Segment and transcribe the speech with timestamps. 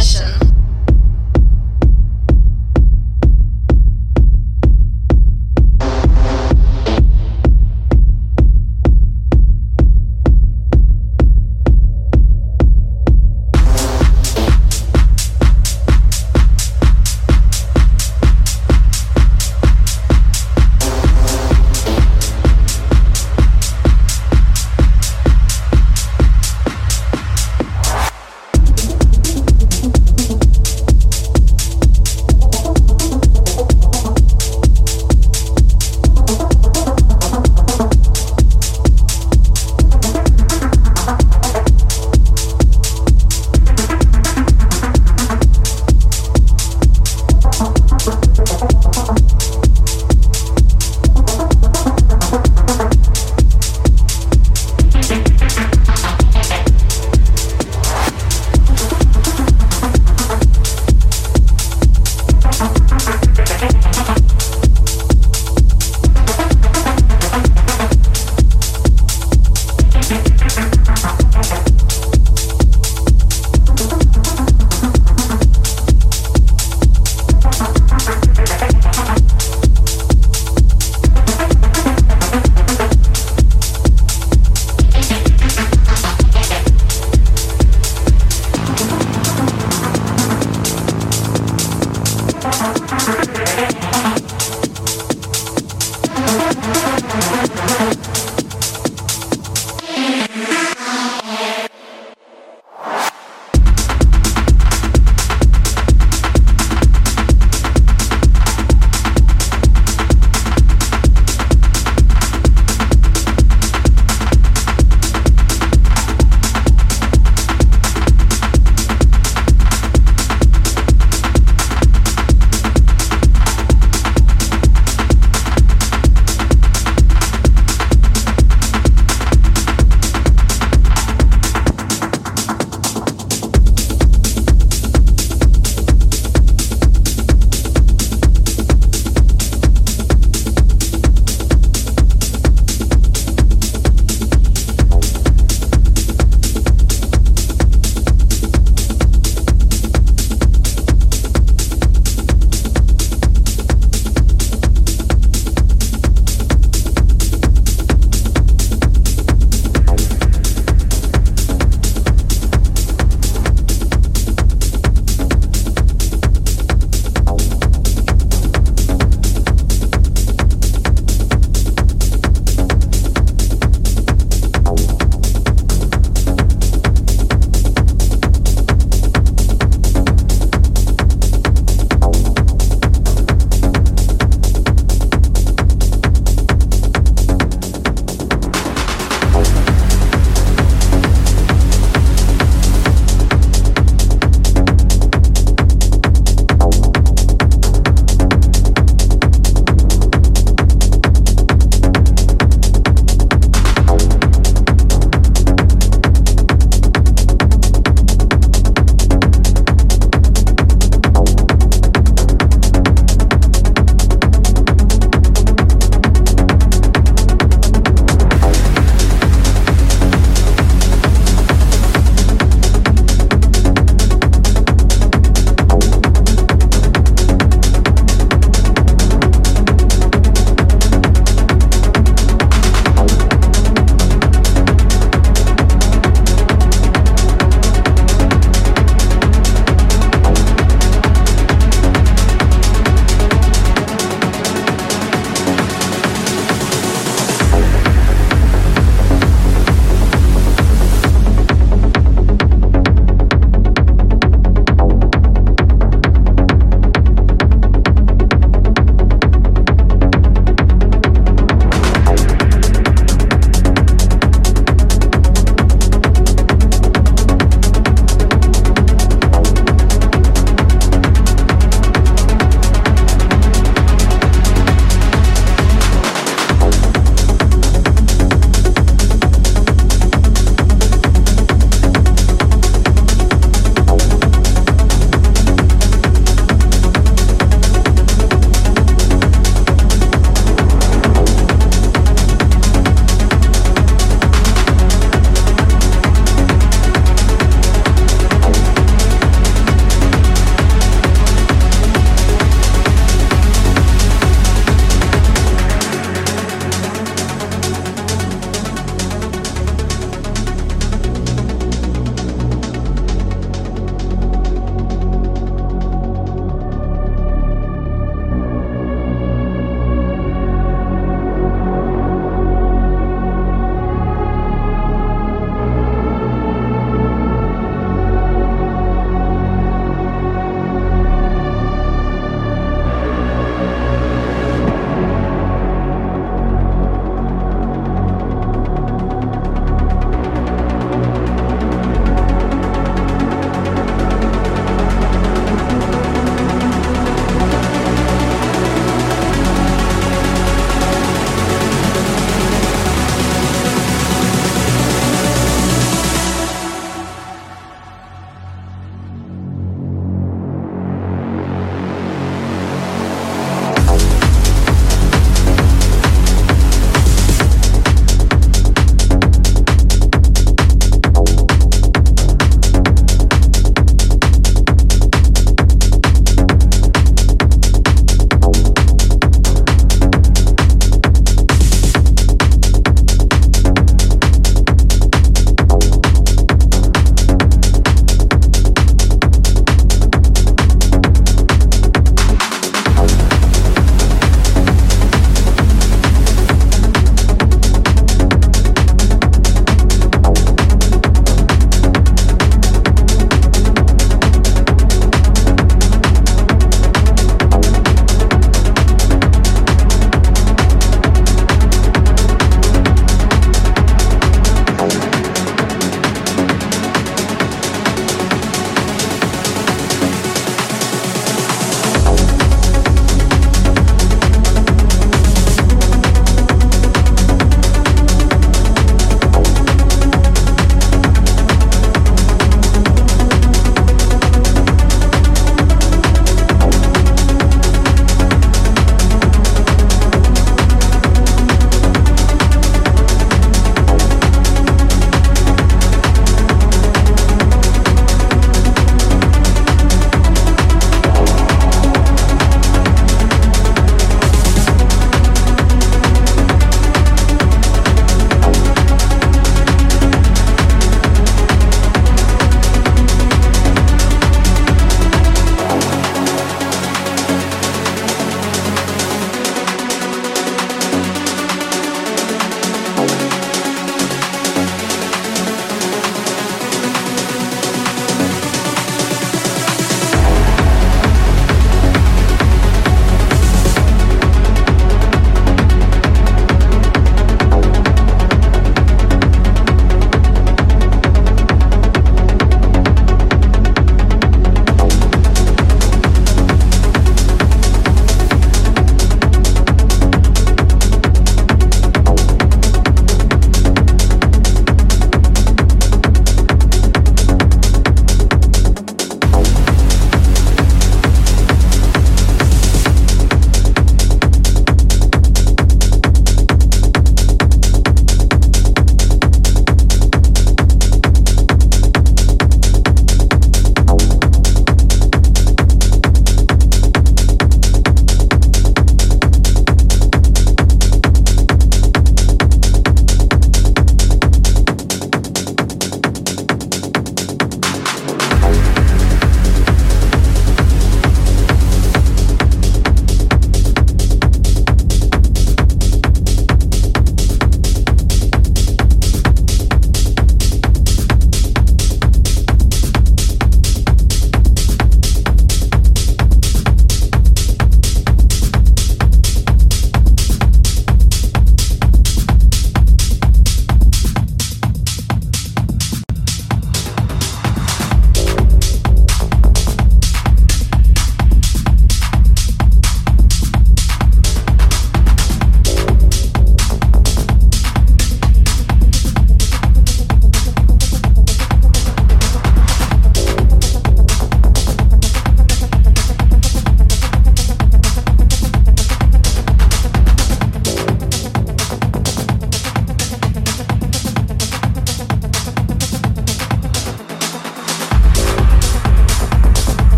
[0.00, 0.41] session.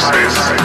[0.00, 0.63] cyberspace.